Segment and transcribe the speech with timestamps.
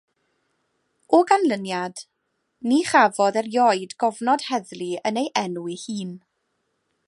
[1.17, 2.01] O ganlyniad,
[2.71, 6.17] ni chafodd erioed gofnod heddlu yn ei enw ei hun.